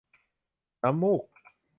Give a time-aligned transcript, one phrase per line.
[0.81, 1.25] น้ำมูก